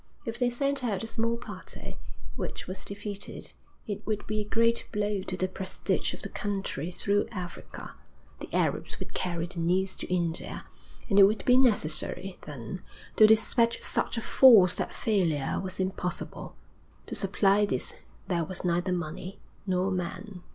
If 0.25 0.39
they 0.39 0.49
sent 0.49 0.83
out 0.83 1.03
a 1.03 1.05
small 1.05 1.37
party, 1.37 1.97
which 2.35 2.65
was 2.65 2.83
defeated, 2.85 3.53
it 3.85 4.03
would 4.07 4.25
be 4.25 4.39
a 4.41 4.49
great 4.49 4.87
blow 4.91 5.21
to 5.21 5.37
the 5.37 5.47
prestige 5.47 6.15
of 6.15 6.23
the 6.23 6.29
country 6.29 6.89
through 6.89 7.27
Africa 7.31 7.93
the 8.39 8.51
Arabs 8.51 8.97
would 8.97 9.13
carry 9.13 9.45
the 9.45 9.59
news 9.59 9.95
to 9.97 10.11
India 10.11 10.65
and 11.07 11.19
it 11.19 11.25
would 11.25 11.45
be 11.45 11.55
necessary, 11.55 12.39
then, 12.47 12.81
to 13.17 13.27
despatch 13.27 13.79
such 13.83 14.17
a 14.17 14.21
force 14.21 14.73
that 14.73 14.91
failure 14.91 15.61
was 15.63 15.79
impossible. 15.79 16.55
To 17.05 17.13
supply 17.13 17.67
this 17.67 17.93
there 18.27 18.43
was 18.43 18.65
neither 18.65 18.91
money 18.93 19.39
nor 19.67 19.91
men. 19.91 20.41